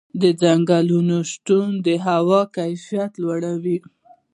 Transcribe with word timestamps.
د 0.21 0.23
ځنګلونو 0.41 1.17
شتون 1.31 1.69
د 1.85 1.87
هوا 2.07 2.41
کیفیت 2.57 3.11
لوړوي. 3.23 3.77